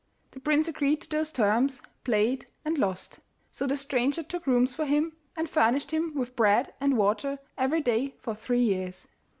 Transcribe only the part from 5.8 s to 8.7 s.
him with bread and water every day for three